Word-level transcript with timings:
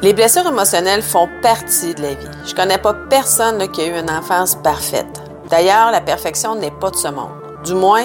Les 0.00 0.12
blessures 0.12 0.46
émotionnelles 0.46 1.02
font 1.02 1.28
partie 1.42 1.92
de 1.92 2.02
la 2.02 2.10
vie. 2.10 2.28
Je 2.46 2.54
connais 2.54 2.78
pas 2.78 2.94
personne 2.94 3.68
qui 3.72 3.80
a 3.80 3.86
eu 3.86 4.00
une 4.00 4.10
enfance 4.10 4.54
parfaite. 4.54 5.22
D'ailleurs, 5.50 5.90
la 5.90 6.00
perfection 6.00 6.54
n'est 6.54 6.70
pas 6.70 6.90
de 6.90 6.96
ce 6.96 7.08
monde. 7.08 7.32
Du 7.64 7.74
moins, 7.74 8.04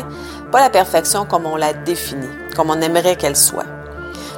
pas 0.52 0.60
la 0.60 0.72
perfection 0.72 1.26
comme 1.26 1.46
on 1.46 1.56
la 1.56 1.74
définit, 1.74 2.30
comme 2.56 2.72
on 2.72 2.82
aimerait 2.82 3.16
qu'elle 3.16 3.36
soit. 3.36 3.68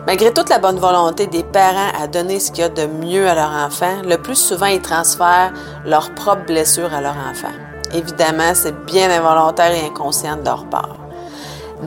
Malgré 0.06 0.34
toute 0.34 0.50
la 0.50 0.60
bonne 0.60 0.80
volonté 0.80 1.28
des 1.28 1.44
parents 1.44 1.92
à 1.98 2.08
donner 2.08 2.42
ce 2.42 2.52
qu'il 2.52 2.62
y 2.62 2.66
a 2.66 2.70
de 2.70 2.88
mieux 2.88 3.26
à 3.26 3.36
leur 3.36 3.52
enfant, 3.52 4.02
le 4.04 4.18
plus 4.18 4.36
souvent 4.36 4.66
ils 4.66 4.82
transfèrent 4.82 5.54
leurs 5.86 6.14
propres 6.14 6.46
blessures 6.46 6.94
à 6.94 7.00
leur 7.00 7.16
enfant. 7.16 7.54
Évidemment, 7.94 8.54
c'est 8.54 8.86
bien 8.86 9.10
involontaire 9.10 9.72
et 9.72 9.86
inconscient 9.86 10.36
de 10.36 10.44
leur 10.44 10.66
part. 10.66 11.05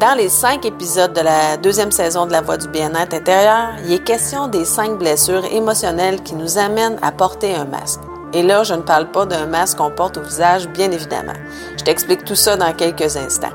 Dans 0.00 0.16
les 0.16 0.28
cinq 0.28 0.64
épisodes 0.64 1.12
de 1.12 1.22
la 1.22 1.56
deuxième 1.56 1.90
saison 1.90 2.24
de 2.24 2.30
La 2.30 2.40
Voix 2.40 2.56
du 2.56 2.68
bien-être 2.68 3.14
intérieur, 3.14 3.70
il 3.84 3.92
est 3.92 4.04
question 4.04 4.46
des 4.46 4.64
cinq 4.64 4.96
blessures 4.96 5.44
émotionnelles 5.46 6.22
qui 6.22 6.36
nous 6.36 6.56
amènent 6.56 6.98
à 7.02 7.10
porter 7.10 7.52
un 7.56 7.64
masque. 7.64 7.98
Et 8.32 8.44
là, 8.44 8.62
je 8.62 8.74
ne 8.74 8.82
parle 8.82 9.10
pas 9.10 9.26
d'un 9.26 9.46
masque 9.46 9.78
qu'on 9.78 9.90
porte 9.90 10.18
au 10.18 10.22
visage, 10.22 10.68
bien 10.68 10.92
évidemment. 10.92 11.32
Je 11.76 11.82
t'explique 11.82 12.24
tout 12.24 12.36
ça 12.36 12.56
dans 12.56 12.72
quelques 12.74 13.16
instants. 13.16 13.48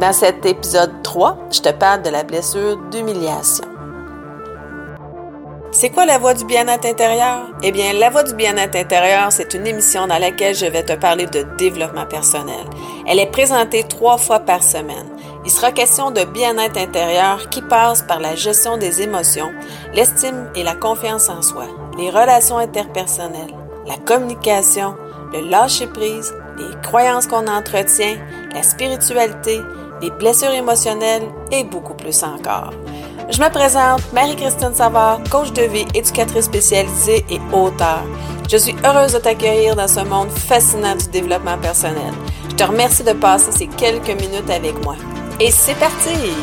Dans 0.00 0.14
cet 0.14 0.46
épisode 0.46 1.02
3, 1.02 1.36
je 1.50 1.60
te 1.60 1.72
parle 1.72 2.00
de 2.00 2.08
la 2.08 2.22
blessure 2.22 2.78
d'humiliation. 2.90 3.66
C'est 5.72 5.90
quoi 5.90 6.06
la 6.06 6.16
voix 6.16 6.32
du 6.32 6.46
bien-être 6.46 6.86
intérieur? 6.86 7.48
Eh 7.62 7.70
bien, 7.70 7.92
la 7.92 8.08
voix 8.08 8.22
du 8.22 8.34
bien-être 8.34 8.76
intérieur, 8.76 9.30
c'est 9.30 9.52
une 9.52 9.66
émission 9.66 10.06
dans 10.06 10.18
laquelle 10.18 10.54
je 10.54 10.66
vais 10.66 10.84
te 10.84 10.94
parler 10.94 11.26
de 11.26 11.44
développement 11.58 12.06
personnel. 12.06 12.64
Elle 13.06 13.18
est 13.18 13.30
présentée 13.30 13.84
trois 13.84 14.16
fois 14.16 14.40
par 14.40 14.62
semaine. 14.62 15.06
Il 15.44 15.50
sera 15.50 15.72
question 15.72 16.10
de 16.10 16.24
bien-être 16.24 16.76
intérieur 16.76 17.48
qui 17.48 17.62
passe 17.62 18.02
par 18.02 18.20
la 18.20 18.34
gestion 18.34 18.76
des 18.76 19.00
émotions, 19.00 19.50
l'estime 19.94 20.50
et 20.54 20.62
la 20.62 20.74
confiance 20.74 21.30
en 21.30 21.40
soi, 21.40 21.64
les 21.96 22.10
relations 22.10 22.58
interpersonnelles, 22.58 23.54
la 23.86 23.96
communication, 23.96 24.96
le 25.32 25.40
lâcher-prise, 25.48 26.34
les 26.58 26.80
croyances 26.82 27.26
qu'on 27.26 27.46
entretient, 27.46 28.18
la 28.52 28.62
spiritualité, 28.62 29.60
les 30.02 30.10
blessures 30.10 30.50
émotionnelles 30.50 31.28
et 31.50 31.64
beaucoup 31.64 31.94
plus 31.94 32.22
encore. 32.22 32.72
Je 33.30 33.40
me 33.40 33.48
présente 33.48 34.12
Marie-Christine 34.12 34.74
Savard, 34.74 35.20
coach 35.30 35.52
de 35.52 35.62
vie, 35.62 35.86
éducatrice 35.94 36.46
spécialisée 36.46 37.24
et 37.30 37.40
auteur. 37.52 38.02
Je 38.50 38.56
suis 38.56 38.74
heureuse 38.84 39.12
de 39.12 39.18
t'accueillir 39.18 39.76
dans 39.76 39.88
ce 39.88 40.00
monde 40.00 40.30
fascinant 40.30 40.96
du 40.96 41.06
développement 41.08 41.56
personnel. 41.58 42.12
Je 42.50 42.56
te 42.56 42.64
remercie 42.64 43.04
de 43.04 43.12
passer 43.12 43.52
ces 43.52 43.68
quelques 43.68 44.20
minutes 44.20 44.50
avec 44.50 44.84
moi. 44.84 44.96
Et 45.42 45.50
c'est 45.50 45.74
parti! 45.76 46.34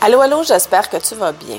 Allô, 0.00 0.20
allô, 0.20 0.44
j'espère 0.44 0.88
que 0.88 0.98
tu 0.98 1.16
vas 1.16 1.32
bien. 1.32 1.58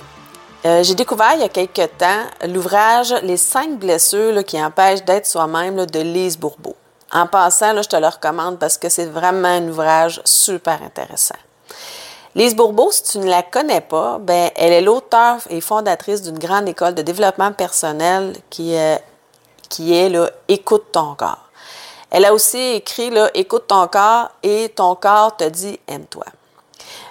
Euh, 0.63 0.83
j'ai 0.83 0.95
découvert 0.95 1.33
il 1.33 1.41
y 1.41 1.43
a 1.43 1.49
quelques 1.49 1.97
temps 1.97 2.23
l'ouvrage 2.47 3.13
Les 3.23 3.35
cinq 3.35 3.77
blessures 3.77 4.45
qui 4.45 4.63
empêchent 4.63 5.03
d'être 5.03 5.25
soi-même 5.25 5.85
de 5.85 5.99
Lise 5.99 6.37
Bourbeau. 6.37 6.77
En 7.11 7.27
passant, 7.27 7.81
je 7.81 7.89
te 7.89 7.97
le 7.97 8.07
recommande 8.07 8.57
parce 8.57 8.77
que 8.77 8.87
c'est 8.87 9.07
vraiment 9.07 9.49
un 9.49 9.67
ouvrage 9.67 10.21
super 10.23 10.81
intéressant. 10.81 11.35
Lise 12.35 12.55
Bourbeau, 12.55 12.89
si 12.91 13.03
tu 13.03 13.17
ne 13.19 13.29
la 13.29 13.43
connais 13.43 13.81
pas, 13.81 14.17
ben, 14.19 14.49
elle 14.55 14.71
est 14.71 14.81
l'auteure 14.81 15.39
et 15.49 15.59
fondatrice 15.59 16.21
d'une 16.21 16.39
grande 16.39 16.69
école 16.69 16.95
de 16.95 17.01
développement 17.01 17.51
personnel 17.51 18.33
qui, 18.49 18.77
euh, 18.77 18.95
est 19.77 20.07
là, 20.07 20.29
Écoute 20.47 20.85
ton 20.93 21.15
corps. 21.15 21.50
Elle 22.11 22.25
a 22.25 22.33
aussi 22.33 22.59
écrit 22.59 23.09
là, 23.09 23.29
Écoute 23.33 23.67
ton 23.67 23.87
corps 23.87 24.29
et 24.43 24.69
ton 24.69 24.95
corps 24.95 25.35
te 25.37 25.45
dit 25.45 25.79
aime-toi. 25.87 26.25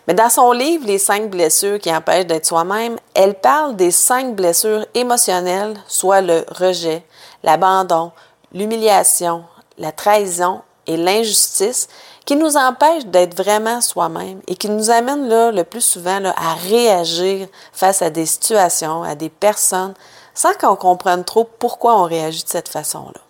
Mais 0.07 0.15
dans 0.15 0.29
son 0.29 0.53
livre 0.53 0.87
Les 0.87 0.99
cinq 0.99 1.31
blessures 1.31 1.79
qui 1.79 1.95
empêchent 1.95 2.27
d'être 2.27 2.47
soi-même, 2.47 2.99
elle 3.15 3.35
parle 3.35 3.77
des 3.77 3.91
cinq 3.91 4.37
blessures 4.37 4.85
émotionnelles, 4.95 5.75
soit 5.89 6.21
le 6.21 6.45
rejet, 6.51 7.03
l'abandon, 7.43 8.13
l'humiliation, 8.53 9.45
la 9.79 9.91
trahison 9.91 10.61
et 10.87 10.97
l'injustice 10.97 11.89
qui 12.27 12.37
nous 12.37 12.57
empêchent 12.57 13.07
d'être 13.07 13.37
vraiment 13.37 13.81
soi-même 13.81 14.41
et 14.47 14.57
qui 14.57 14.69
nous 14.69 14.91
amènent 14.91 15.29
là, 15.29 15.51
le 15.51 15.65
plus 15.65 15.81
souvent 15.81 16.23
à 16.25 16.55
réagir 16.69 17.49
face 17.73 18.03
à 18.03 18.11
des 18.11 18.27
situations, 18.27 19.03
à 19.03 19.15
des 19.15 19.31
personnes, 19.31 19.95
sans 20.35 20.53
qu'on 20.55 20.77
comprenne 20.77 21.25
trop 21.25 21.45
pourquoi 21.45 21.97
on 21.99 22.05
réagit 22.05 22.45
de 22.45 22.49
cette 22.49 22.69
façon-là. 22.69 23.21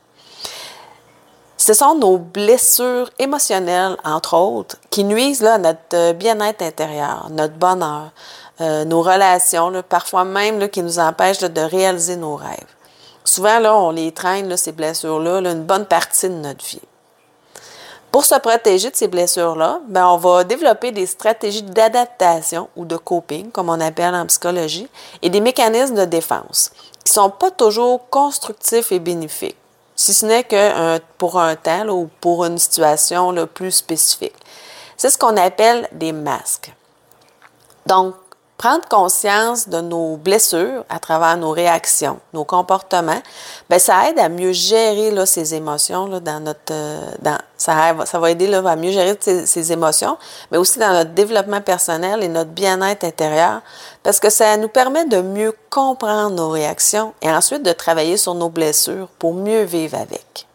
Ce 1.71 1.75
sont 1.75 1.95
nos 1.95 2.19
blessures 2.19 3.09
émotionnelles, 3.21 3.97
entre 4.05 4.37
autres, 4.37 4.75
qui 4.91 5.05
nuisent 5.05 5.41
là, 5.41 5.55
à 5.55 5.59
notre 5.59 5.79
euh, 5.95 6.13
bien-être 6.13 6.63
intérieur, 6.63 7.29
notre 7.31 7.55
bonheur, 7.55 8.11
euh, 8.61 8.85
nos 8.85 9.03
relations, 9.03 9.73
parfois 9.89 10.25
même 10.25 10.69
qui 10.69 10.83
nous 10.83 10.99
empêchent 10.99 11.39
de 11.39 11.61
réaliser 11.61 12.17
nos 12.17 12.35
rêves. 12.35 12.75
Souvent, 13.23 13.61
là, 13.61 13.77
on 13.77 13.93
les 13.93 14.11
traîne, 14.11 14.57
ces 14.57 14.73
blessures-là, 14.73 15.49
une 15.49 15.63
bonne 15.63 15.87
partie 15.87 16.29
de 16.29 16.35
notre 16.35 16.65
vie. 16.65 16.83
Pour 18.11 18.25
se 18.25 18.35
protéger 18.35 18.91
de 18.91 18.97
ces 18.97 19.07
blessures-là, 19.07 19.81
ben, 19.87 20.09
on 20.09 20.17
va 20.17 20.43
développer 20.43 20.91
des 20.91 21.07
stratégies 21.07 21.63
d'adaptation 21.63 22.69
ou 22.75 22.85
de 22.85 22.97
coping, 22.97 23.53
comme 23.53 23.69
on 23.69 23.81
appelle 23.81 24.17
en 24.17 24.27
psychologie, 24.27 24.89
et 25.23 25.31
des 25.31 25.41
mécanismes 25.41 25.95
de 25.95 26.05
défense 26.05 26.73
qui 27.05 27.13
ne 27.13 27.23
sont 27.23 27.31
pas 27.31 27.53
toujours 27.53 28.09
constructifs 28.11 28.91
et 28.91 28.99
bénéfiques 28.99 29.55
si 30.01 30.15
ce 30.15 30.25
n'est 30.25 30.45
que 30.45 30.99
pour 31.19 31.39
un 31.39 31.57
temps 31.57 31.87
ou 31.89 32.09
pour 32.23 32.47
une 32.47 32.57
situation 32.57 33.35
plus 33.47 33.71
spécifique. 33.71 34.35
C'est 34.97 35.11
ce 35.11 35.19
qu'on 35.19 35.37
appelle 35.37 35.87
des 35.93 36.13
masques. 36.13 36.73
Donc, 37.85 38.15
prendre 38.61 38.87
conscience 38.91 39.71
de 39.71 39.81
nos 39.81 40.19
blessures 40.19 40.85
à 40.91 40.99
travers 40.99 41.39
nos 41.39 41.51
réactions, 41.51 42.21
nos 42.35 42.45
comportements, 42.45 43.23
bien, 43.71 43.79
ça 43.79 44.11
aide 44.11 44.19
à 44.19 44.29
mieux 44.29 44.53
gérer 44.53 45.11
là, 45.11 45.25
ces 45.25 45.55
émotions 45.55 46.05
là, 46.05 46.21
dans 46.21 46.41
notre 46.41 46.71
euh, 46.71 47.01
dans, 47.23 47.39
ça, 47.57 47.95
ça 48.05 48.19
va 48.19 48.31
aider 48.31 48.47
là, 48.47 48.63
à 48.67 48.77
mieux 48.77 48.91
gérer 48.91 49.17
ces, 49.19 49.73
émotions, 49.73 50.19
mais 50.53 50.59
aussi 50.59 50.79
dans 50.79 50.93
notre 50.93 51.13
développement 51.13 51.63
personnel 51.63 52.23
et 52.23 52.29
notre 52.29 52.51
bien-être 52.51 53.05
intérieur, 53.05 53.63
parce 54.03 54.21
que 54.21 54.29
ça 54.29 54.59
nous 54.59 54.69
permet 54.69 55.07
de 55.07 55.23
mieux 55.23 55.57
comprendre 55.71 56.37
nos 56.37 56.51
réactions 56.51 57.15
et 57.23 57.31
ensuite 57.31 57.63
de 57.63 57.73
travailler 57.73 58.19
sur 58.19 58.35
nos 58.35 58.51
blessures 58.51 59.09
pour 59.19 59.33
mieux 59.33 59.63
vivre 59.63 59.97
avec. 59.97 60.50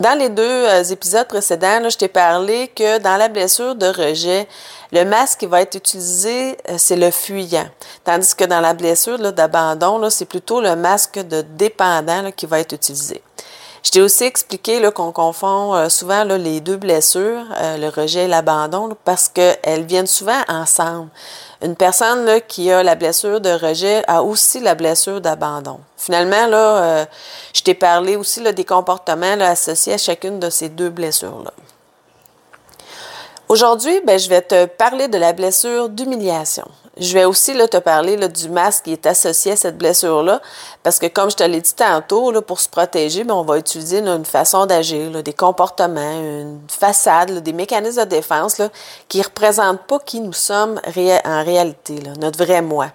Dans 0.00 0.18
les 0.18 0.30
deux 0.30 0.42
euh, 0.42 0.82
épisodes 0.84 1.28
précédents, 1.28 1.86
je 1.90 1.98
t'ai 1.98 2.08
parlé 2.08 2.68
que 2.68 2.98
dans 3.00 3.18
la 3.18 3.28
blessure 3.28 3.74
de 3.74 3.84
rejet, 3.84 4.48
le 4.92 5.04
masque 5.04 5.40
qui 5.40 5.46
va 5.46 5.60
être 5.60 5.74
utilisé, 5.74 6.56
euh, 6.70 6.76
c'est 6.78 6.96
le 6.96 7.10
fuyant. 7.10 7.68
Tandis 8.02 8.34
que 8.34 8.44
dans 8.44 8.60
la 8.60 8.72
blessure 8.72 9.18
d'abandon, 9.18 10.08
c'est 10.08 10.24
plutôt 10.24 10.62
le 10.62 10.74
masque 10.74 11.18
de 11.18 11.42
dépendant 11.42 12.32
qui 12.34 12.46
va 12.46 12.60
être 12.60 12.72
utilisé. 12.72 13.22
Je 13.82 13.90
t'ai 13.90 14.00
aussi 14.00 14.24
expliqué 14.24 14.80
qu'on 14.94 15.12
confond 15.12 15.74
euh, 15.74 15.90
souvent 15.90 16.24
les 16.24 16.62
deux 16.62 16.78
blessures, 16.78 17.44
le 17.60 17.88
rejet 17.90 18.24
et 18.24 18.28
l'abandon, 18.28 18.96
parce 19.04 19.28
qu'elles 19.28 19.84
viennent 19.84 20.06
souvent 20.06 20.40
ensemble. 20.48 21.10
Une 21.62 21.76
personne 21.76 22.24
là, 22.24 22.40
qui 22.40 22.70
a 22.70 22.82
la 22.82 22.94
blessure 22.94 23.40
de 23.40 23.50
rejet 23.50 24.02
a 24.08 24.22
aussi 24.22 24.60
la 24.60 24.74
blessure 24.74 25.20
d'abandon. 25.20 25.78
Finalement, 25.96 26.46
là, 26.46 26.56
euh, 26.56 27.04
je 27.52 27.62
t'ai 27.62 27.74
parlé 27.74 28.16
aussi 28.16 28.40
là, 28.40 28.52
des 28.52 28.64
comportements 28.64 29.38
associés 29.40 29.94
à 29.94 29.98
chacune 29.98 30.40
de 30.40 30.48
ces 30.48 30.70
deux 30.70 30.88
blessures-là. 30.88 31.52
Aujourd'hui, 33.50 34.00
ben, 34.06 34.16
je 34.16 34.28
vais 34.28 34.42
te 34.42 34.66
parler 34.66 35.08
de 35.08 35.18
la 35.18 35.32
blessure 35.32 35.88
d'humiliation. 35.88 36.68
Je 36.96 37.12
vais 37.14 37.24
aussi 37.24 37.52
là, 37.52 37.66
te 37.66 37.78
parler 37.78 38.16
là, 38.16 38.28
du 38.28 38.48
masque 38.48 38.84
qui 38.84 38.92
est 38.92 39.06
associé 39.06 39.50
à 39.50 39.56
cette 39.56 39.76
blessure-là, 39.76 40.40
parce 40.84 41.00
que 41.00 41.06
comme 41.06 41.32
je 41.32 41.36
te 41.36 41.42
l'ai 41.42 41.60
dit 41.60 41.74
tantôt, 41.74 42.30
là, 42.30 42.42
pour 42.42 42.60
se 42.60 42.68
protéger, 42.68 43.24
ben, 43.24 43.34
on 43.34 43.42
va 43.42 43.58
utiliser 43.58 44.06
une 44.06 44.24
façon 44.24 44.66
d'agir, 44.66 45.20
des 45.24 45.32
comportements, 45.32 46.20
une 46.20 46.60
façade, 46.68 47.40
des 47.40 47.52
mécanismes 47.52 48.04
de 48.04 48.08
défense 48.08 48.62
qui 49.08 49.18
ne 49.18 49.24
représentent 49.24 49.82
pas 49.82 49.98
qui 49.98 50.20
nous 50.20 50.32
sommes 50.32 50.80
en 50.86 51.44
réalité, 51.44 52.00
notre 52.20 52.38
vrai 52.38 52.62
moi. 52.62 52.86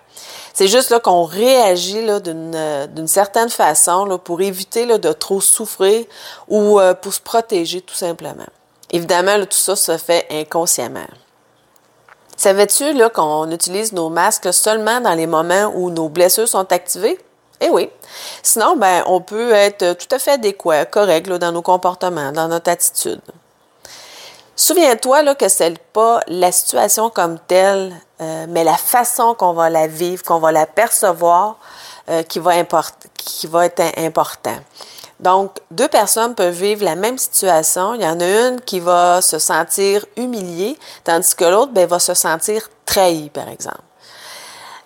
C'est 0.53 0.69
juste 0.69 0.89
là, 0.89 1.01
qu'on 1.01 1.25
réagit 1.25 2.01
d'une, 2.23 3.07
certaine 3.07 3.49
façon 3.49 4.17
pour 4.23 4.39
éviter 4.39 4.85
de 4.85 5.11
trop 5.11 5.41
souffrir 5.41 6.05
ou 6.47 6.79
euh, 6.79 6.93
pour 6.93 7.13
se 7.13 7.19
protéger 7.19 7.81
tout 7.81 7.93
simplement. 7.93 8.45
Évidemment, 8.95 9.37
tout 9.41 9.57
ça 9.57 9.75
se 9.75 9.97
fait 9.97 10.25
inconsciemment. 10.31 11.07
Savais-tu 12.37 12.97
qu'on 13.09 13.51
utilise 13.51 13.91
nos 13.91 14.07
masques 14.09 14.53
seulement 14.53 15.01
dans 15.01 15.13
les 15.13 15.27
moments 15.27 15.69
où 15.75 15.89
nos 15.89 16.07
blessures 16.07 16.47
sont 16.47 16.71
activées? 16.71 17.19
Eh 17.59 17.69
oui. 17.69 17.89
Sinon, 18.41 18.77
ben, 18.77 19.03
on 19.05 19.19
peut 19.19 19.51
être 19.51 19.97
tout 19.97 20.07
à 20.15 20.17
fait 20.17 20.31
adéquat, 20.31 20.85
correct 20.85 21.27
dans 21.27 21.51
nos 21.51 21.61
comportements, 21.61 22.31
dans 22.31 22.47
notre 22.47 22.71
attitude. 22.71 23.19
Souviens-toi 24.55 25.35
que 25.35 25.49
ce 25.49 25.63
n'est 25.63 25.73
pas 25.91 26.21
la 26.27 26.53
situation 26.53 27.09
comme 27.09 27.37
telle, 27.37 27.93
euh, 28.21 28.45
mais 28.47 28.63
la 28.63 28.77
façon 28.77 29.35
qu'on 29.35 29.51
va 29.51 29.69
la 29.69 29.87
vivre, 29.87 30.23
qu'on 30.23 30.39
va 30.39 30.53
la 30.53 30.67
percevoir, 30.67 31.57
euh, 32.09 32.23
qui, 32.23 32.39
va 32.39 32.53
qui 33.17 33.47
va 33.47 33.65
être 33.65 33.83
important. 33.97 34.55
Donc, 35.19 35.59
deux 35.71 35.87
personnes 35.87 36.35
peuvent 36.35 36.53
vivre 36.53 36.83
la 36.83 36.95
même 36.95 37.17
situation. 37.17 37.93
Il 37.93 38.01
y 38.01 38.05
en 38.05 38.19
a 38.19 38.49
une 38.49 38.61
qui 38.61 38.79
va 38.79 39.21
se 39.21 39.39
sentir 39.39 40.05
humiliée, 40.17 40.77
tandis 41.03 41.35
que 41.35 41.45
l'autre 41.45 41.71
ben, 41.71 41.87
va 41.87 41.99
se 41.99 42.13
sentir 42.13 42.69
trahie, 42.85 43.29
par 43.29 43.47
exemple. 43.47 43.79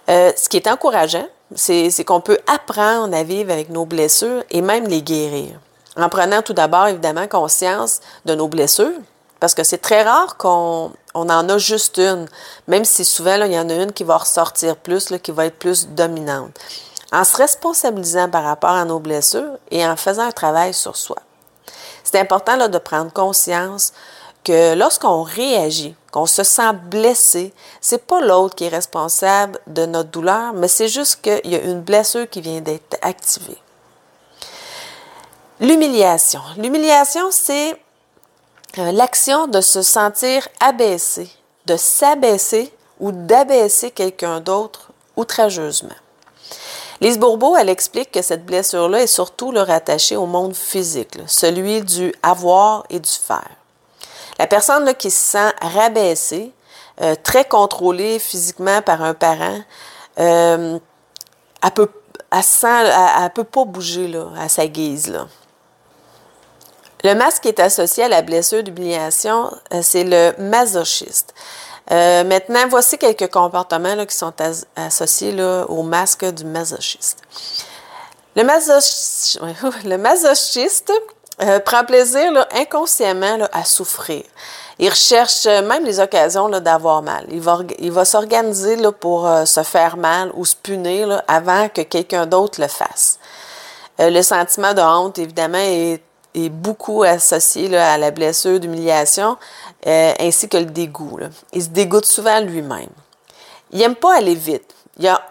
Euh, 0.09 0.31
ce 0.35 0.47
qui 0.49 0.57
est 0.57 0.67
encourageant, 0.67 1.27
c'est 1.55 2.03
qu'on 2.05 2.21
peut 2.21 2.37
apprendre 2.47 3.15
à 3.15 3.23
vivre 3.23 3.51
avec 3.51 3.69
nos 3.69 3.85
blessures 3.85 4.43
et 4.51 4.61
même 4.61 4.87
les 4.87 5.01
guérir. 5.01 5.59
En 5.97 6.09
prenant 6.09 6.41
tout 6.41 6.53
d'abord, 6.53 6.87
évidemment, 6.87 7.27
conscience 7.27 7.99
de 8.25 8.35
nos 8.35 8.47
blessures, 8.47 8.99
parce 9.39 9.53
que 9.53 9.63
c'est 9.63 9.79
très 9.79 10.03
rare 10.03 10.37
qu'on 10.37 10.91
on 11.13 11.29
en 11.29 11.49
a 11.49 11.57
juste 11.57 11.97
une, 11.97 12.27
même 12.67 12.85
si 12.85 13.03
souvent, 13.03 13.35
il 13.43 13.53
y 13.53 13.59
en 13.59 13.69
a 13.69 13.73
une 13.73 13.91
qui 13.91 14.03
va 14.03 14.17
ressortir 14.17 14.75
plus, 14.75 15.11
qui 15.23 15.31
va 15.31 15.45
être 15.45 15.57
plus 15.57 15.87
dominante. 15.87 16.51
En 17.11 17.23
se 17.23 17.37
responsabilisant 17.37 18.29
par 18.29 18.43
rapport 18.43 18.71
à 18.71 18.85
nos 18.85 18.99
blessures 18.99 19.57
et 19.71 19.85
en 19.85 19.95
faisant 19.95 20.23
un 20.23 20.31
travail 20.31 20.73
sur 20.73 20.95
soi. 20.95 21.17
C'est 22.03 22.19
important 22.19 22.55
là, 22.55 22.67
de 22.67 22.77
prendre 22.77 23.11
conscience 23.11 23.93
que 24.43 24.75
lorsqu'on 24.75 25.23
réagit, 25.23 25.95
qu'on 26.11 26.25
se 26.25 26.43
sent 26.43 26.73
blessé, 26.89 27.53
c'est 27.81 28.05
pas 28.05 28.21
l'autre 28.21 28.55
qui 28.55 28.65
est 28.65 28.69
responsable 28.69 29.59
de 29.67 29.85
notre 29.85 30.09
douleur, 30.09 30.53
mais 30.53 30.67
c'est 30.67 30.87
juste 30.87 31.21
qu'il 31.21 31.51
y 31.51 31.55
a 31.55 31.61
une 31.61 31.81
blessure 31.81 32.29
qui 32.29 32.41
vient 32.41 32.61
d'être 32.61 32.97
activée. 33.01 33.57
L'humiliation. 35.59 36.41
L'humiliation, 36.57 37.31
c'est 37.31 37.79
euh, 38.77 38.91
l'action 38.91 39.47
de 39.47 39.61
se 39.61 39.81
sentir 39.81 40.47
abaissé, 40.59 41.29
de 41.65 41.75
s'abaisser 41.75 42.73
ou 42.99 43.11
d'abaisser 43.11 43.91
quelqu'un 43.91 44.39
d'autre 44.39 44.91
outrageusement. 45.17 45.89
Lise 47.01 47.17
Bourbeau, 47.17 47.55
elle 47.55 47.69
explique 47.69 48.11
que 48.11 48.21
cette 48.21 48.45
blessure-là 48.45 49.01
est 49.01 49.07
surtout 49.07 49.51
le 49.51 49.61
rattachée 49.61 50.17
au 50.17 50.25
monde 50.25 50.53
physique, 50.53 51.17
celui 51.27 51.81
du 51.81 52.13
avoir 52.21 52.83
et 52.89 52.99
du 52.99 53.09
faire. 53.09 53.49
La 54.37 54.47
personne 54.47 54.93
qui 54.95 55.09
se 55.09 55.31
sent 55.31 55.51
rabaissée, 55.61 56.51
euh, 57.01 57.15
très 57.23 57.45
contrôlée 57.45 58.19
physiquement 58.19 58.81
par 58.81 59.01
un 59.01 59.13
parent, 59.13 59.61
euh, 60.19 60.77
elle 61.63 61.71
peut, 61.71 61.89
peut 63.33 63.43
pas 63.45 63.65
bouger 63.65 64.13
à 64.37 64.49
sa 64.49 64.67
guise. 64.67 65.17
Le 67.05 67.15
masque 67.15 67.43
qui 67.43 67.47
est 67.47 67.61
associé 67.61 68.03
à 68.03 68.09
la 68.09 68.21
blessure 68.21 68.61
d'humiliation, 68.61 69.49
euh, 69.73 69.79
c'est 69.81 70.03
le 70.03 70.33
masochiste. 70.37 71.33
Euh, 71.91 72.23
maintenant, 72.23 72.67
voici 72.69 72.97
quelques 72.97 73.31
comportements 73.31 74.05
qui 74.05 74.15
sont 74.15 74.33
associés 74.75 75.35
au 75.67 75.81
masque 75.81 76.25
du 76.25 76.45
masochiste. 76.45 77.21
Le, 78.35 78.43
masochiste 79.97 80.93
euh, 81.41 81.59
prend 81.59 81.83
plaisir 81.83 82.47
inconsciemment 82.55 83.39
à 83.51 83.63
souffrir. 83.65 84.23
Il 84.77 84.89
recherche 84.89 85.45
même 85.45 85.83
les 85.83 85.99
occasions 85.99 86.47
d'avoir 86.49 87.01
mal. 87.01 87.25
Il 87.31 87.41
va, 87.41 87.59
il 87.79 87.91
va 87.91 88.05
s'organiser 88.05 88.77
pour 88.99 89.29
se 89.45 89.63
faire 89.63 89.97
mal 89.97 90.31
ou 90.35 90.45
se 90.45 90.55
punir 90.55 91.21
avant 91.27 91.67
que 91.67 91.81
quelqu'un 91.81 92.25
d'autre 92.25 92.61
le 92.61 92.67
fasse. 92.67 93.19
le 93.97 94.21
sentiment 94.21 94.73
de 94.73 94.81
honte, 94.81 95.19
évidemment, 95.19 95.57
est 95.57 96.01
est 96.35 96.49
beaucoup 96.49 97.03
associé 97.03 97.75
à 97.75 97.97
la 97.97 98.11
blessure 98.11 98.59
d'humiliation 98.59 99.37
euh, 99.87 100.13
ainsi 100.19 100.49
que 100.49 100.57
le 100.57 100.65
dégoût. 100.65 101.19
Il 101.53 101.63
se 101.63 101.69
dégoûte 101.69 102.05
souvent 102.05 102.39
lui-même. 102.41 102.89
Il 103.71 103.79
n'aime 103.79 103.95
pas 103.95 104.17
aller 104.17 104.35
vite. 104.35 104.75
Il 104.97 105.07
a, 105.07 105.21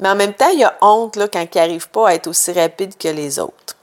mais 0.00 0.08
en 0.08 0.14
même 0.14 0.34
temps, 0.34 0.48
il 0.48 0.64
a 0.64 0.76
honte 0.80 1.16
là, 1.16 1.28
quand 1.28 1.46
il 1.54 1.58
n'arrive 1.58 1.88
pas 1.90 2.08
à 2.08 2.14
être 2.14 2.26
aussi 2.26 2.52
rapide 2.52 2.96
que 2.96 3.08
les 3.08 3.38
autres. 3.38 3.76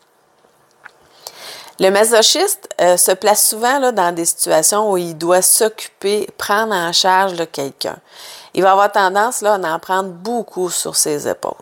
Le 1.80 1.92
masochiste 1.92 2.68
euh, 2.82 2.98
se 2.98 3.12
place 3.12 3.48
souvent 3.48 3.78
là, 3.78 3.92
dans 3.92 4.14
des 4.14 4.26
situations 4.26 4.92
où 4.92 4.98
il 4.98 5.16
doit 5.16 5.44
s'occuper, 5.44 6.28
prendre 6.38 6.74
en 6.74 6.92
charge 6.92 7.38
quelqu'un. 7.52 7.98
Il 8.56 8.64
va 8.64 8.72
avoir 8.72 8.92
tendance 8.92 9.42
là, 9.42 9.54
à 9.54 9.76
en 9.76 9.78
prendre 9.80 10.10
beaucoup 10.10 10.72
sur 10.72 10.96
ses 10.96 11.28
épaules. 11.28 11.54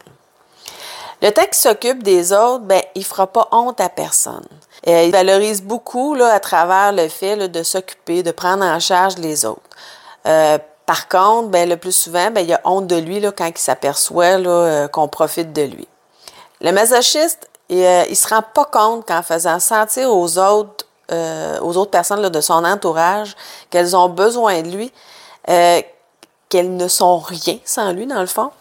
Le 1.26 1.32
temps 1.32 1.46
qu'il 1.46 1.56
s'occupe 1.56 2.04
des 2.04 2.34
autres, 2.34 2.66
ben, 2.66 2.84
il 2.94 3.04
fera 3.04 3.26
pas 3.26 3.48
honte 3.52 3.82
à 3.82 3.90
personne. 3.90 4.46
Euh, 4.88 5.06
il 5.06 5.12
valorise 5.12 5.64
beaucoup 5.64 6.14
là, 6.14 6.32
à 6.32 6.40
travers 6.40 6.92
le 6.92 7.08
fait 7.08 7.36
de 7.48 7.64
s'occuper, 7.64 8.22
de 8.22 8.30
prendre 8.30 8.64
en 8.64 8.80
charge 8.80 9.18
les 9.18 9.44
autres. 9.44 9.60
Euh, 10.28 10.60
par 10.86 11.08
contre, 11.08 11.48
ben, 11.50 11.68
le 11.68 11.78
plus 11.78 11.94
souvent, 11.94 12.30
ben, 12.30 12.42
il 12.42 12.54
a 12.54 12.62
honte 12.64 12.86
de 12.86 12.98
lui 12.98 13.20
là, 13.20 13.32
quand 13.32 13.48
il 13.48 13.58
s'aperçoit 13.58 14.40
euh, 14.40 14.88
qu'on 14.88 15.08
profite 15.08 15.52
de 15.52 15.64
lui. 15.64 15.88
Le 16.62 16.72
masochiste, 16.72 17.50
il 17.70 17.80
ne 17.80 18.14
se 18.14 18.28
rend 18.28 18.44
pas 18.44 18.66
compte 18.66 19.08
qu'en 19.08 19.24
faisant 19.24 19.60
sentir 19.60 20.12
aux 20.12 20.38
autres, 20.38 20.86
personnes 21.90 22.30
de 22.30 22.42
son 22.42 22.64
entourage 22.64 23.36
qu'elles 23.72 23.96
ont 23.96 24.10
besoin 24.10 24.62
de 24.62 24.70
lui, 24.70 24.94
qu'elles 25.48 26.76
ne 26.76 26.88
sont 26.88 27.18
rien 27.18 27.58
sans 27.66 27.94
lui, 27.94 28.06
dans 28.06 28.22
le 28.22 28.28
fond, 28.28 28.52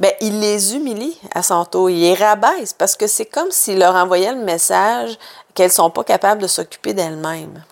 ben, 0.00 0.12
il 0.20 0.40
les 0.40 0.76
humilie 0.76 1.18
à 1.34 1.42
son 1.42 1.64
tour. 1.64 1.90
Il 1.90 2.00
les 2.00 2.14
rabaisse 2.14 2.72
parce 2.72 2.96
que 2.96 3.06
c'est 3.06 3.26
comme 3.26 3.50
s'il 3.50 3.78
leur 3.78 3.94
envoyait 3.94 4.32
le 4.32 4.44
message 4.44 5.18
qu'elles 5.54 5.68
ne 5.68 5.72
sont 5.72 5.90
pas 5.90 6.04
capables 6.04 6.40
de 6.40 6.46
s'occuper 6.46 6.94
d'elles-mêmes. 6.94 7.64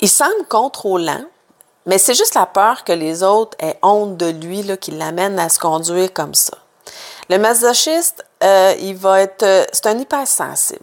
Il 0.00 0.08
semble 0.08 0.46
contrôlant, 0.48 1.24
mais 1.86 1.98
c'est 1.98 2.14
juste 2.14 2.34
la 2.34 2.46
peur 2.46 2.84
que 2.84 2.92
les 2.92 3.22
autres 3.22 3.56
aient 3.60 3.78
honte 3.82 4.16
de 4.16 4.26
lui 4.26 4.62
là, 4.62 4.76
qui 4.76 4.90
l'amène 4.90 5.38
à 5.38 5.48
se 5.48 5.58
conduire 5.58 6.12
comme 6.12 6.34
ça. 6.34 6.56
Le 7.30 7.38
masochiste, 7.38 8.24
euh, 8.42 8.74
il 8.80 8.96
va 8.96 9.20
être, 9.20 9.42
euh, 9.42 9.64
c'est 9.72 9.86
un 9.86 9.98
hypersensible. 9.98 10.80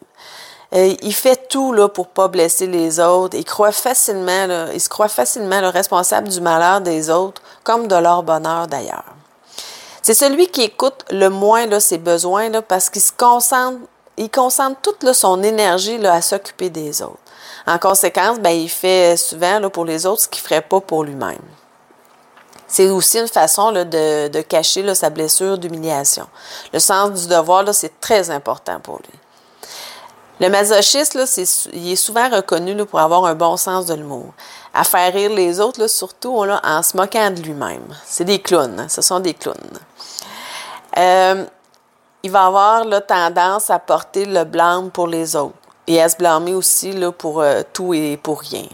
Euh, 0.73 0.95
il 1.01 1.13
fait 1.13 1.47
tout 1.47 1.73
là, 1.73 1.89
pour 1.89 2.07
pas 2.07 2.27
blesser 2.27 2.67
les 2.67 2.99
autres. 2.99 3.37
Il 3.37 3.45
croit 3.45 3.71
facilement, 3.71 4.69
il 4.73 4.81
se 4.81 4.89
croit 4.89 5.07
facilement 5.07 5.61
le 5.61 5.69
responsable 5.69 6.27
du 6.27 6.41
malheur 6.41 6.81
des 6.81 7.09
autres, 7.09 7.41
comme 7.63 7.87
de 7.87 7.95
leur 7.95 8.23
bonheur 8.23 8.67
d'ailleurs. 8.67 9.15
C'est 10.05 10.13
celui 10.13 10.45
qui 10.49 10.61
écoute 10.61 11.03
le 11.09 11.29
moins 11.29 11.65
là, 11.65 11.79
ses 11.79 11.97
besoins 11.97 12.51
parce 12.61 12.91
qu'il 12.91 13.01
se 13.01 13.11
concentre 13.11 13.79
il 14.17 14.29
concentre 14.29 14.79
toute 14.81 15.11
son 15.13 15.41
énergie 15.41 15.97
à 16.05 16.21
s'occuper 16.21 16.69
des 16.69 17.01
autres. 17.01 17.17
En 17.65 17.79
conséquence, 17.79 18.37
ben, 18.39 18.51
il 18.51 18.69
fait 18.69 19.17
souvent 19.17 19.57
là, 19.59 19.67
pour 19.71 19.83
les 19.83 20.05
autres 20.05 20.21
ce 20.21 20.27
qu'il 20.27 20.43
ne 20.43 20.47
ferait 20.47 20.61
pas 20.61 20.79
pour 20.79 21.03
lui-même. 21.03 21.41
C'est 22.67 22.87
aussi 22.91 23.17
une 23.17 23.27
façon 23.27 23.71
de, 23.71 24.41
cacher 24.41 24.93
sa 24.93 25.09
blessure 25.09 25.57
d'humiliation. 25.57 26.27
Le 26.71 26.77
sens 26.77 27.23
du 27.23 27.27
devoir, 27.27 27.65
c'est 27.73 27.99
très 27.99 28.29
important 28.29 28.79
pour 28.81 28.99
lui. 28.99 29.19
Le 30.39 30.49
masochiste, 30.49 31.15
là, 31.15 31.25
il 31.73 31.91
est 31.93 31.95
souvent 31.95 32.29
reconnu 32.29 32.75
pour 32.85 32.99
avoir 32.99 33.25
un 33.25 33.33
bon 33.33 33.57
sens 33.57 33.87
de 33.87 33.95
l'humour. 33.95 34.35
À 34.77 34.83
faire 34.83 35.13
rire 35.13 35.31
les 35.31 35.61
autres, 35.61 35.87
surtout 35.87 36.35
en 36.37 36.83
se 36.83 36.97
moquant 36.97 37.31
de 37.31 37.41
lui-même. 37.41 37.87
C'est 38.05 38.25
des 38.25 38.39
clowns, 38.39 38.77
hein. 38.77 38.87
ce 38.89 39.01
sont 39.01 39.21
des 39.21 39.33
clowns. 39.33 39.79
Euh, 40.97 41.45
il 42.23 42.31
va 42.31 42.47
avoir 42.47 42.83
tendance 43.07 43.69
à 43.69 43.79
porter 43.79 44.25
le 44.25 44.43
blâme 44.43 44.91
pour 44.91 45.07
les 45.07 45.35
autres 45.35 45.55
et 45.87 46.01
à 46.01 46.09
se 46.09 46.17
blâmer 46.17 46.53
aussi 46.53 46.93
pour 47.17 47.41
euh, 47.41 47.61
tout 47.71 47.93
et 47.93 48.17
pour 48.17 48.41
rien. 48.41 48.67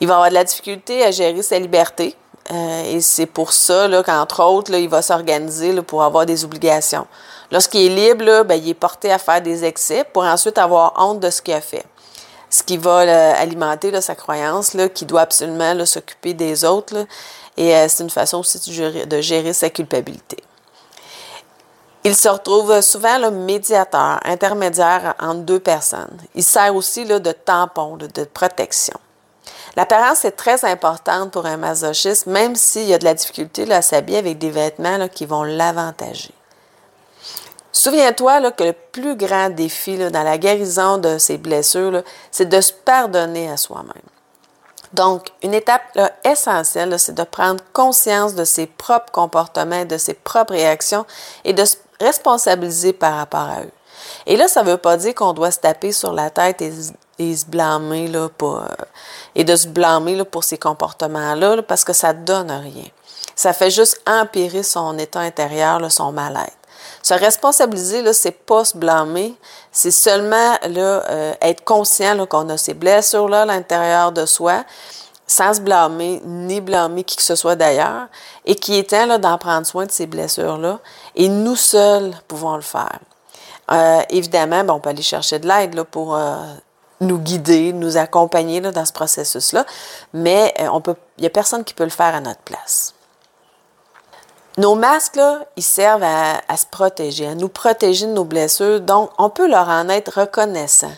Il 0.00 0.08
va 0.08 0.14
avoir 0.14 0.30
de 0.30 0.34
la 0.34 0.44
difficulté 0.44 1.04
à 1.04 1.10
gérer 1.10 1.42
sa 1.42 1.58
liberté. 1.58 2.16
Euh, 2.50 2.94
et 2.94 3.00
c'est 3.00 3.26
pour 3.26 3.52
ça 3.52 3.88
qu'entre 4.04 4.42
autres, 4.42 4.72
il 4.72 4.88
va 4.88 5.02
s'organiser 5.02 5.82
pour 5.82 6.02
avoir 6.02 6.24
des 6.24 6.44
obligations. 6.44 7.06
Lorsqu'il 7.52 7.98
est 7.98 8.14
libre, 8.14 8.44
ben, 8.44 8.54
il 8.54 8.70
est 8.70 8.74
porté 8.74 9.12
à 9.12 9.18
faire 9.18 9.42
des 9.42 9.64
excès 9.64 10.04
pour 10.04 10.22
ensuite 10.22 10.56
avoir 10.56 10.94
honte 10.96 11.20
de 11.20 11.30
ce 11.30 11.42
qu'il 11.42 11.54
a 11.54 11.60
fait. 11.60 11.84
Ce 12.50 12.62
qui 12.62 12.76
va 12.76 12.98
alimenter 13.38 13.90
là, 13.90 14.00
sa 14.00 14.14
croyance 14.14 14.76
qu'il 14.94 15.06
doit 15.06 15.22
absolument 15.22 15.86
s'occuper 15.86 16.34
des 16.34 16.64
autres. 16.64 17.06
et 17.56 17.74
euh, 17.74 17.86
c'est 17.88 18.02
une 18.02 18.10
façon 18.10 18.38
aussi 18.38 18.58
de 18.58 19.20
gérer 19.20 19.52
sa 19.52 19.70
culpabilité. 19.70 20.36
Il 22.02 22.16
se 22.16 22.28
retrouve 22.28 22.80
souvent 22.80 23.18
le 23.18 23.30
médiateur, 23.30 24.18
intermédiaire 24.24 25.14
entre 25.20 25.40
deux 25.40 25.60
personnes. 25.60 26.16
Il 26.34 26.42
sert 26.42 26.74
aussi 26.74 27.04
là, 27.04 27.18
de 27.18 27.32
tampon, 27.32 27.96
de 27.96 28.24
protection. 28.24 28.98
L'apparence 29.76 30.24
est 30.24 30.32
très 30.32 30.64
importante 30.64 31.30
pour 31.30 31.46
un 31.46 31.56
masochiste, 31.56 32.26
même 32.26 32.56
s'il 32.56 32.86
y 32.86 32.94
a 32.94 32.98
de 32.98 33.04
la 33.04 33.14
difficulté 33.14 33.70
à 33.72 33.82
s'habiller 33.82 34.18
avec 34.18 34.38
des 34.38 34.50
vêtements 34.50 35.08
qui 35.08 35.26
vont 35.26 35.44
l'avantager. 35.44 36.34
Souviens-toi 37.82 38.50
que 38.50 38.64
le 38.64 38.74
plus 38.74 39.16
grand 39.16 39.48
défi 39.48 39.96
dans 39.96 40.22
la 40.22 40.36
guérison 40.36 40.98
de 40.98 41.16
ces 41.16 41.38
blessures, 41.38 42.02
c'est 42.30 42.46
de 42.46 42.60
se 42.60 42.74
pardonner 42.74 43.50
à 43.50 43.56
soi-même. 43.56 44.02
Donc, 44.92 45.28
une 45.42 45.54
étape 45.54 45.98
essentielle, 46.22 46.98
c'est 46.98 47.14
de 47.14 47.22
prendre 47.22 47.64
conscience 47.72 48.34
de 48.34 48.44
ses 48.44 48.66
propres 48.66 49.10
comportements, 49.10 49.86
de 49.86 49.96
ses 49.96 50.12
propres 50.12 50.52
réactions 50.52 51.06
et 51.42 51.54
de 51.54 51.64
se 51.64 51.78
responsabiliser 51.98 52.92
par 52.92 53.14
rapport 53.14 53.48
à 53.48 53.62
eux. 53.62 53.72
Et 54.26 54.36
là, 54.36 54.46
ça 54.46 54.62
ne 54.62 54.72
veut 54.72 54.76
pas 54.76 54.98
dire 54.98 55.14
qu'on 55.14 55.32
doit 55.32 55.50
se 55.50 55.60
taper 55.60 55.92
sur 55.92 56.12
la 56.12 56.28
tête 56.28 56.60
et, 56.60 57.34
se 57.34 57.46
blâmer 57.46 58.08
là, 58.08 58.28
pour, 58.28 58.58
euh, 58.58 58.66
et 59.34 59.44
de 59.44 59.56
se 59.56 59.68
blâmer 59.68 60.16
là, 60.16 60.26
pour 60.26 60.44
ces 60.44 60.58
comportements-là 60.58 61.62
parce 61.62 61.84
que 61.84 61.94
ça 61.94 62.12
ne 62.12 62.24
donne 62.26 62.50
rien. 62.50 62.88
Ça 63.34 63.54
fait 63.54 63.70
juste 63.70 64.02
empirer 64.06 64.64
son 64.64 64.98
état 64.98 65.20
intérieur, 65.20 65.80
là, 65.80 65.88
son 65.88 66.12
mal-être. 66.12 66.59
Se 67.02 67.14
responsabiliser, 67.14 68.02
là, 68.02 68.12
c'est 68.12 68.30
pas 68.30 68.64
se 68.64 68.76
blâmer, 68.76 69.34
c'est 69.72 69.90
seulement 69.90 70.54
là, 70.68 71.04
euh, 71.08 71.34
être 71.40 71.64
conscient 71.64 72.26
qu'on 72.26 72.48
a 72.48 72.56
ces 72.56 72.74
blessures-là 72.74 73.42
à 73.42 73.46
l'intérieur 73.46 74.12
de 74.12 74.26
soi. 74.26 74.64
sans 75.26 75.54
se 75.54 75.60
blâmer 75.60 76.20
ni 76.24 76.60
blâmer 76.60 77.04
qui 77.04 77.14
que 77.14 77.22
ce 77.22 77.36
soit 77.36 77.54
d'ailleurs, 77.54 78.08
et 78.44 78.56
qui 78.56 78.76
est 78.76 78.90
temps 78.90 79.16
d'en 79.16 79.38
prendre 79.38 79.64
soin 79.64 79.86
de 79.86 79.92
ces 79.92 80.06
blessures-là, 80.06 80.80
et 81.14 81.28
nous 81.28 81.54
seuls 81.54 82.12
pouvons 82.26 82.56
le 82.56 82.62
faire. 82.62 82.98
Euh, 83.70 84.02
évidemment, 84.08 84.64
on 84.74 84.80
peut 84.80 84.90
aller 84.90 85.02
chercher 85.02 85.38
de 85.38 85.46
l'aide 85.46 85.80
pour 85.84 86.16
euh, 86.16 86.34
nous 87.00 87.18
guider, 87.18 87.72
nous 87.72 87.96
accompagner 87.96 88.60
dans 88.60 88.84
ce 88.84 88.92
processus-là, 88.92 89.64
mais 90.12 90.52
il 90.58 90.94
n'y 91.20 91.26
a 91.26 91.30
personne 91.30 91.62
qui 91.62 91.74
peut 91.74 91.84
le 91.84 91.90
faire 91.90 92.14
à 92.14 92.20
notre 92.20 92.40
place. 92.40 92.94
Nos 94.60 94.74
masques, 94.74 95.16
là, 95.16 95.38
ils 95.56 95.62
servent 95.62 96.02
à, 96.04 96.56
se 96.58 96.66
protéger, 96.66 97.28
à 97.28 97.34
nous 97.34 97.48
protéger 97.48 98.04
de 98.04 98.12
nos 98.12 98.24
blessures, 98.24 98.82
donc 98.82 99.10
on 99.16 99.30
peut 99.30 99.48
leur 99.48 99.70
en 99.70 99.88
être 99.88 100.20
reconnaissant. 100.20 100.92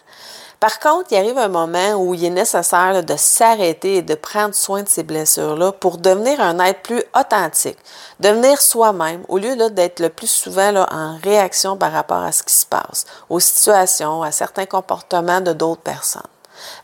Par 0.58 0.80
contre, 0.80 1.12
il 1.12 1.16
arrive 1.16 1.38
un 1.38 1.46
moment 1.46 1.92
où 1.94 2.12
il 2.12 2.24
est 2.24 2.30
nécessaire 2.30 3.04
de 3.04 3.14
s'arrêter 3.16 3.98
et 3.98 4.02
de 4.02 4.16
prendre 4.16 4.56
soin 4.56 4.82
de 4.82 4.88
ces 4.88 5.04
blessures-là 5.04 5.70
pour 5.70 5.98
devenir 5.98 6.40
un 6.40 6.58
être 6.58 6.82
plus 6.82 7.04
authentique, 7.16 7.78
devenir 8.18 8.60
soi-même, 8.60 9.22
au 9.28 9.38
lieu 9.38 9.54
d'être 9.70 10.00
le 10.00 10.08
plus 10.08 10.26
souvent 10.26 10.74
en 10.90 11.16
réaction 11.22 11.76
par 11.76 11.92
rapport 11.92 12.24
à 12.24 12.32
ce 12.32 12.42
qui 12.42 12.54
se 12.54 12.66
passe, 12.66 13.06
aux 13.30 13.38
situations, 13.38 14.24
à 14.24 14.32
certains 14.32 14.66
comportements 14.66 15.40
de 15.40 15.52
d'autres 15.52 15.82
personnes. 15.82 16.31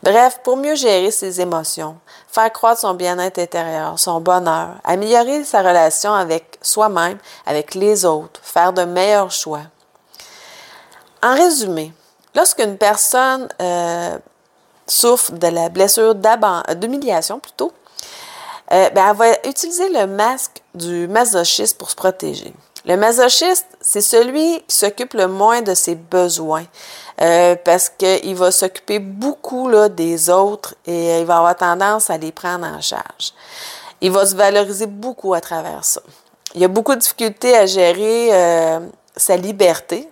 Bref, 0.03 0.39
pour 0.43 0.57
mieux 0.57 0.75
gérer 0.75 1.11
ses 1.11 1.41
émotions, 1.41 1.97
faire 2.27 2.51
croître 2.51 2.81
son 2.81 2.93
bien-être 2.93 3.39
intérieur, 3.39 3.97
son 3.99 4.21
bonheur, 4.21 4.75
améliorer 4.83 5.43
sa 5.43 5.59
relation 5.59 6.13
avec 6.13 6.57
soi-même, 6.61 7.17
avec 7.45 7.75
les 7.75 8.05
autres, 8.05 8.39
faire 8.43 8.73
de 8.73 8.83
meilleurs 8.83 9.31
choix. 9.31 9.61
En 11.21 11.35
résumé, 11.35 11.93
Lorsqu'une 12.35 12.77
personne 12.77 13.47
euh, 13.61 14.17
souffre 14.87 15.31
de 15.33 15.47
la 15.47 15.69
blessure 15.69 16.15
d'humiliation 16.15 17.39
plutôt, 17.39 17.71
euh, 18.71 18.89
ben, 18.91 19.09
elle 19.09 19.15
va 19.15 19.49
utiliser 19.49 19.89
le 19.89 20.05
masque 20.05 20.61
du 20.75 21.07
masochiste 21.07 21.77
pour 21.77 21.89
se 21.89 21.95
protéger. 21.95 22.53
Le 22.85 22.95
masochiste, 22.95 23.67
c'est 23.81 24.01
celui 24.01 24.61
qui 24.67 24.75
s'occupe 24.75 25.13
le 25.13 25.27
moins 25.27 25.61
de 25.61 25.73
ses 25.73 25.95
besoins 25.95 26.65
euh, 27.21 27.55
parce 27.63 27.89
qu'il 27.89 28.35
va 28.35 28.51
s'occuper 28.51 28.99
beaucoup 28.99 29.67
là, 29.67 29.89
des 29.89 30.29
autres 30.29 30.75
et 30.85 31.19
il 31.19 31.25
va 31.25 31.37
avoir 31.37 31.55
tendance 31.55 32.09
à 32.09 32.17
les 32.17 32.31
prendre 32.31 32.65
en 32.65 32.81
charge. 32.81 33.33
Il 34.01 34.11
va 34.11 34.25
se 34.25 34.35
valoriser 34.35 34.87
beaucoup 34.87 35.33
à 35.33 35.41
travers 35.41 35.83
ça. 35.83 36.01
Il 36.55 36.63
a 36.63 36.67
beaucoup 36.67 36.95
de 36.95 36.99
difficultés 36.99 37.55
à 37.55 37.65
gérer 37.65 38.31
sa 39.15 39.35
liberté 39.35 40.09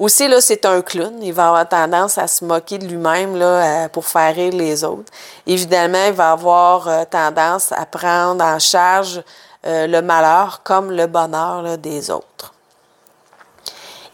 aussi, 0.00 0.28
là, 0.28 0.40
c'est 0.40 0.64
un 0.64 0.80
clown. 0.80 1.22
Il 1.22 1.34
va 1.34 1.48
avoir 1.48 1.68
tendance 1.68 2.16
à 2.16 2.26
se 2.26 2.42
moquer 2.42 2.78
de 2.78 2.86
lui-même 2.86 3.36
là, 3.36 3.86
pour 3.90 4.06
faire 4.06 4.34
rire 4.34 4.54
les 4.54 4.82
autres. 4.82 5.12
Évidemment, 5.46 6.06
il 6.06 6.14
va 6.14 6.32
avoir 6.32 6.88
euh, 6.88 7.04
tendance 7.04 7.70
à 7.70 7.84
prendre 7.84 8.42
en 8.42 8.58
charge 8.58 9.22
euh, 9.66 9.86
le 9.86 10.00
malheur 10.00 10.62
comme 10.64 10.90
le 10.90 11.06
bonheur 11.06 11.76
des 11.76 12.10
autres. 12.10 12.54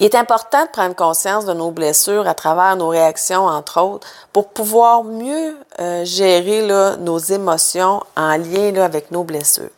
Il 0.00 0.06
est 0.06 0.16
important 0.16 0.62
de 0.64 0.70
prendre 0.70 0.94
conscience 0.96 1.46
de 1.46 1.54
nos 1.54 1.70
blessures 1.70 2.26
à 2.26 2.34
travers 2.34 2.76
nos 2.76 2.88
réactions, 2.88 3.46
entre 3.46 3.80
autres, 3.80 4.08
pour 4.32 4.48
pouvoir 4.48 5.04
mieux 5.04 5.56
euh, 5.78 6.04
gérer 6.04 6.66
nos 6.98 7.18
émotions 7.18 8.02
en 8.16 8.36
lien 8.36 8.72
là, 8.72 8.84
avec 8.84 9.12
nos 9.12 9.22
blessures. 9.22 9.70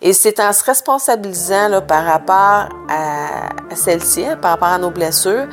Et 0.00 0.14
c'est 0.14 0.40
en 0.40 0.54
se 0.54 0.64
responsabilisant 0.64 1.82
par 1.82 2.04
rapport 2.06 2.70
à, 2.88 3.50
celle-ci, 3.74 4.24
hein, 4.24 4.38
par 4.38 4.52
rapport 4.52 4.68
à 4.68 4.78
nos 4.78 4.90
blessures, 4.90 5.46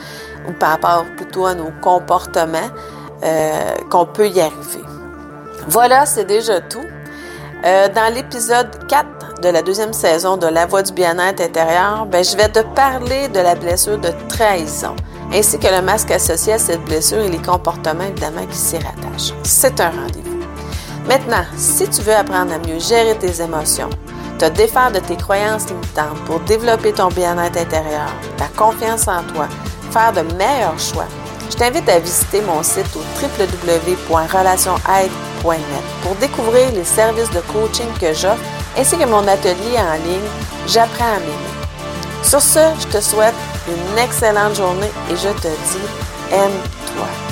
ou 0.48 0.54
par 0.54 0.70
rapport 0.70 1.04
plutôt 1.18 1.46
à 1.46 1.54
nos 1.54 1.72
comportements, 1.82 2.70
euh, 3.24 3.76
qu'on 3.92 4.06
peut 4.06 4.30
y 4.30 4.40
arriver. 4.40 4.84
Voilà, 5.68 6.06
c'est 6.06 6.26
déjà 6.26 6.62
tout. 6.62 6.86
Dans 7.64 8.14
l'épisode 8.14 8.88
4 8.88 9.17
de 9.42 9.50
la 9.50 9.62
deuxième 9.62 9.94
saison 9.94 10.38
de 10.38 10.48
La 10.48 10.66
Voix 10.66 10.82
du 10.82 10.94
bien-être 10.94 11.42
intérieur, 11.42 12.06
ben, 12.06 12.24
je 12.24 12.36
vais 12.36 12.50
te 12.50 12.60
parler 12.60 13.28
de 13.28 13.40
la 13.40 13.56
blessure 13.56 13.98
de 13.98 14.10
trahison, 14.30 14.96
ainsi 15.34 15.60
que 15.60 15.68
le 15.68 15.82
masque 15.82 16.12
associé 16.12 16.54
à 16.54 16.58
cette 16.58 16.84
blessure 16.86 17.20
et 17.20 17.30
les 17.30 17.42
comportements 17.42 18.06
évidemment 18.06 18.46
qui 18.50 18.58
s'y 18.58 18.78
rattachent. 18.78 19.34
C'est 19.44 19.80
un 19.80 19.90
rendez-vous. 19.90 20.40
Maintenant, 21.08 21.44
si 21.56 21.88
tu 21.88 22.02
veux 22.02 22.16
apprendre 22.16 22.54
à 22.54 22.60
mieux 22.60 22.80
gérer 22.80 23.18
tes 23.18 23.42
émotions, 23.42 23.90
te 24.40 24.46
défaire 24.46 24.92
de 24.92 25.00
tes 25.00 25.16
croyances 25.16 25.68
limitantes 25.68 26.20
pour 26.26 26.40
développer 26.42 26.94
ton 26.94 27.10
bien-être 27.10 27.58
intérieur, 27.58 28.12
ta 28.38 28.48
confiance 28.58 29.08
en 29.08 29.24
toi, 29.34 29.48
faire 29.92 30.14
de 30.14 30.22
meilleurs 30.34 30.80
choix, 30.80 31.08
je 31.50 31.56
t'invite 31.56 31.88
à 31.90 32.00
visiter 32.00 32.42
mon 32.42 32.62
site 32.62 32.96
au 32.96 33.02
www.relationaide.net 33.22 35.84
pour 36.02 36.16
découvrir 36.16 36.72
les 36.72 36.84
services 36.84 37.32
de 37.32 37.40
coaching 37.52 37.88
que 38.00 38.14
j'offre 38.14 38.44
ainsi 38.78 38.98
que 38.98 39.06
mon 39.06 39.28
atelier 39.28 39.78
en 39.78 39.94
ligne 40.06 40.30
J'apprends 40.68 41.16
à 41.16 41.20
m'aimer. 41.20 41.58
Sur 42.24 42.42
ce, 42.42 42.60
je 42.80 42.88
te 42.88 43.02
souhaite 43.02 43.36
une 43.68 43.98
excellente 43.98 44.56
journée 44.56 44.92
et 45.10 45.16
je 45.16 45.30
te 45.30 45.48
dis 45.48 46.34
aime-toi. 46.34 47.27